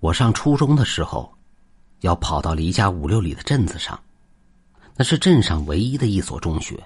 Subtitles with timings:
[0.00, 1.30] 我上初中的时候，
[2.00, 4.00] 要跑到离家五六里的镇子上，
[4.96, 6.82] 那是镇上唯一的一所中学。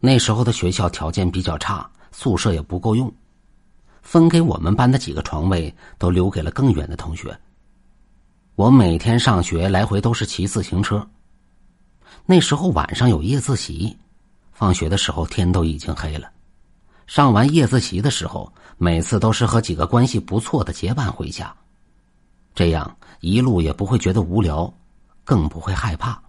[0.00, 3.12] 那时候的学校条件比较差，宿舍也不够用，
[4.00, 7.38] 分给我们班的几个床位都留给了更远的同学。
[8.54, 11.06] 我每天上学来回都是骑自行车。
[12.24, 13.94] 那时候晚上有夜自习，
[14.52, 16.30] 放学的时候天都已经黑了。
[17.06, 21.54] 上完夜自习的时候，每次都是和几个关系不错的结伴回家。
[22.54, 24.72] 这样一路也不会觉得无聊，
[25.24, 26.20] 更不会害怕。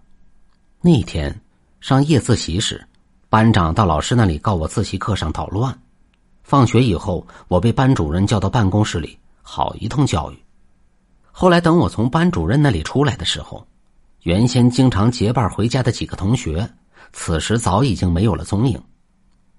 [0.80, 1.40] 那天
[1.80, 2.84] 上夜自习时，
[3.28, 5.76] 班长到老师那里告我自习课上捣乱。
[6.42, 10.38] 放学以后，我被班主任叫到办公室里，好一通教育。
[11.30, 13.66] 后来等我从班主任那里出来的时候，
[14.22, 16.68] 原先经常结伴回家的几个同学，
[17.12, 18.80] 此时早已经没有了踪影。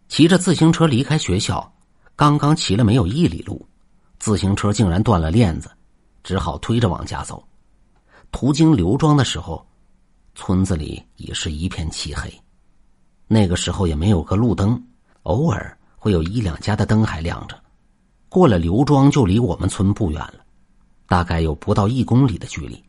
[0.09, 1.73] 骑着自行车离开学校，
[2.15, 3.65] 刚刚骑了没有一里路，
[4.17, 5.69] 自行车竟然断了链子。
[6.27, 7.41] 只好推着往家走，
[8.33, 9.65] 途经刘庄的时候，
[10.35, 12.29] 村子里已是一片漆黑。
[13.27, 14.85] 那个时候也没有个路灯，
[15.23, 17.57] 偶尔会有一两家的灯还亮着。
[18.27, 20.43] 过了刘庄就离我们村不远了，
[21.07, 22.83] 大概有不到一公里的距离。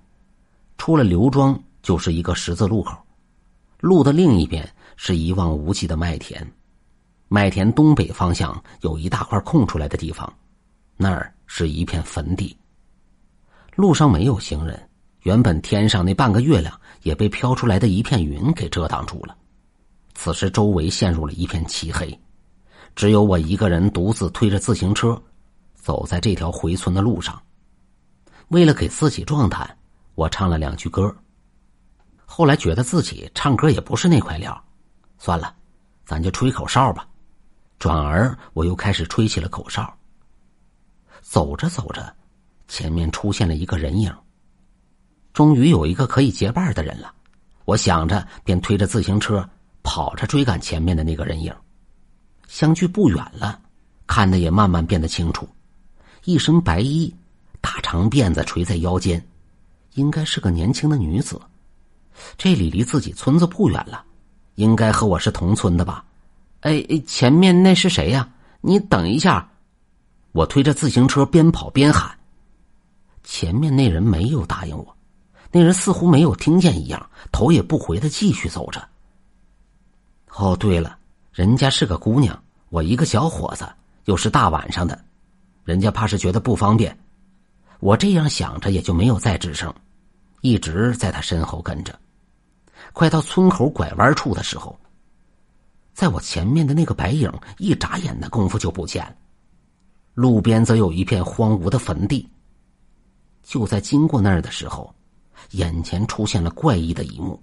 [0.76, 2.98] 出了刘庄就是一个十字路口，
[3.78, 6.44] 路的另一边是一望无际的麦田，
[7.28, 10.28] 麦田东北方向有一大块空出来的地方，
[10.96, 12.56] 那儿是一片坟地。
[13.78, 14.90] 路上没有行人，
[15.22, 19.36] 原本天上那半个月亮也被飘出来的一片云给遮挡住了。
[20.16, 22.20] 此时周围陷入了一片漆黑，
[22.96, 25.16] 只有我一个人独自推着自行车，
[25.76, 27.40] 走在这条回村的路上。
[28.48, 29.78] 为了给自己壮胆，
[30.16, 31.14] 我唱了两句歌。
[32.26, 34.60] 后来觉得自己唱歌也不是那块料，
[35.18, 35.54] 算了，
[36.04, 37.06] 咱就吹口哨吧。
[37.78, 39.88] 转而我又开始吹起了口哨。
[41.20, 42.12] 走着走着。
[42.68, 44.14] 前面出现了一个人影。
[45.32, 47.12] 终于有一个可以结伴的人了，
[47.64, 49.48] 我想着便推着自行车
[49.82, 51.52] 跑着追赶前面的那个人影。
[52.46, 53.60] 相距不远了，
[54.06, 55.48] 看的也慢慢变得清楚。
[56.24, 57.14] 一身白衣，
[57.60, 59.24] 大长辫子垂在腰间，
[59.94, 61.40] 应该是个年轻的女子。
[62.36, 64.04] 这里离自己村子不远了，
[64.56, 66.04] 应该和我是同村的吧？
[66.62, 68.28] 哎，前面那是谁呀？
[68.60, 69.48] 你等一下！
[70.32, 72.17] 我推着自行车边跑边喊。
[73.30, 74.96] 前面那人没有答应我，
[75.52, 78.88] 那人似乎没有听见一样，头也不回的继续走着。
[80.34, 80.96] 哦，对了，
[81.30, 83.68] 人家是个姑娘，我一个小伙子，
[84.06, 84.98] 又是大晚上的，
[85.62, 86.98] 人家怕是觉得不方便。
[87.80, 89.72] 我这样想着，也就没有再吱声，
[90.40, 91.96] 一直在他身后跟着。
[92.94, 94.74] 快到村口拐弯处的时候，
[95.92, 99.14] 在我前面的那个白影一眨眼的功夫就不见了，
[100.14, 102.26] 路边则有一片荒芜的坟地。
[103.48, 104.94] 就在经过那儿的时候，
[105.52, 107.42] 眼前出现了怪异的一幕：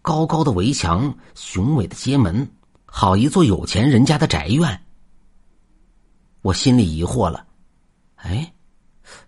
[0.00, 2.48] 高高的围墙，雄伟的街门，
[2.84, 4.80] 好一座有钱人家的宅院。
[6.42, 7.44] 我心里疑惑了，
[8.14, 8.54] 哎，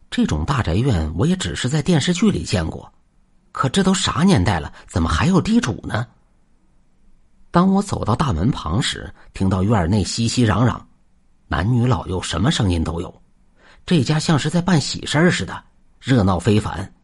[0.08, 2.92] 这种大宅院我也只是在电视剧里见过，
[3.50, 6.06] 可这都啥年代了，怎么还有地主呢？
[7.50, 10.81] 当我走到大门旁时，听到院内熙熙攘攘，
[11.48, 13.20] 男女老幼什么声音都有，
[13.84, 15.64] 这家像是在办喜事儿似的。
[16.00, 16.94] 热闹非凡，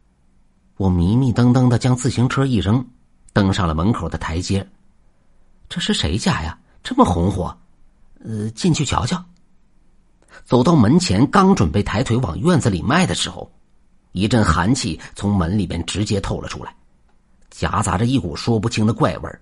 [0.76, 2.86] 我迷迷瞪瞪的将自行车一扔，
[3.32, 4.66] 登上了门口的台阶。
[5.68, 6.56] 这是谁家呀？
[6.82, 7.56] 这么红火？
[8.24, 9.22] 呃，进去瞧瞧。
[10.44, 13.50] 走到门前，刚准备抬腿往院子里迈的时候，
[14.12, 16.74] 一阵寒气从门里边直接透了出来，
[17.50, 19.40] 夹杂着一股说不清的怪味儿。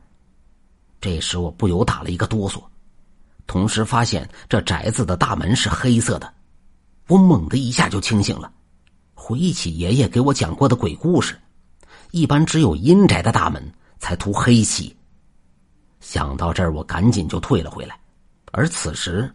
[1.00, 2.62] 这时我不由打了一个哆嗦，
[3.46, 6.32] 同时发现这宅子的大门是黑色的，
[7.08, 8.50] 我猛的一下就清醒了。
[9.24, 11.38] 回忆起爷爷给我讲过的鬼故事，
[12.10, 14.96] 一般只有阴宅的大门才涂黑漆。
[16.00, 17.96] 想到这儿，我赶紧就退了回来。
[18.50, 19.32] 而此时，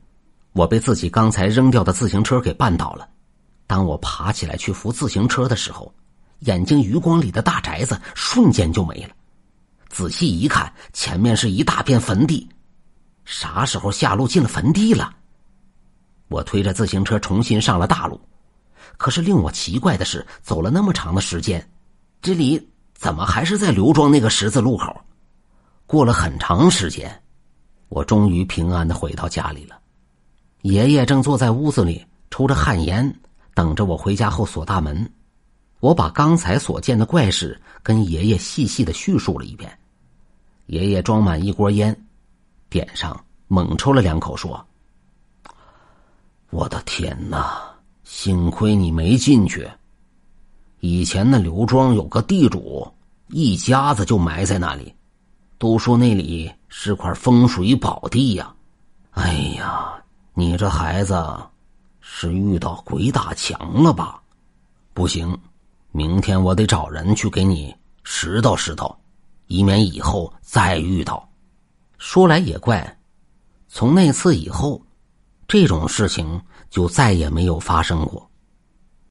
[0.51, 3.07] 我被自己刚才扔掉的自行车给绊倒了。
[3.65, 5.89] 当我爬起来去扶自行车的时候，
[6.39, 9.15] 眼睛余光里的大宅子瞬间就没了。
[9.87, 12.45] 仔细一看，前面是一大片坟地。
[13.23, 15.15] 啥时候下路进了坟地了？
[16.27, 18.19] 我推着自行车重新上了大路。
[18.95, 21.69] 可是令我奇怪的是，走了那么长的时间，
[22.21, 24.95] 这里怎么还是在刘庄那个十字路口？
[25.85, 27.21] 过了很长时间，
[27.89, 29.79] 我终于平安的回到家里了。
[30.61, 33.19] 爷爷正坐在屋子里抽着旱烟，
[33.53, 35.09] 等着我回家后锁大门。
[35.79, 39.77] 我把刚才所见的怪事跟爷爷细细的叙述了一遍。
[40.65, 41.95] 爷爷装满一锅烟，
[42.67, 44.65] 点上，猛抽了两口，说
[46.49, 47.61] ：“我的天哪！”
[48.09, 49.69] 幸亏你没进去，
[50.79, 52.89] 以前那刘庄有个地主，
[53.27, 54.95] 一家子就埋在那里，
[55.57, 58.55] 都说那里是块风水宝地呀。
[59.11, 59.93] 哎呀，
[60.33, 61.21] 你这孩子
[61.99, 64.21] 是遇到鬼打墙了吧？
[64.93, 65.37] 不行，
[65.91, 68.95] 明天我得找人去给你拾掇拾掇，
[69.47, 71.29] 以免以后再遇到。
[71.97, 72.97] 说来也怪，
[73.67, 74.81] 从那次以后，
[75.45, 78.29] 这种事情就再也没有发生过。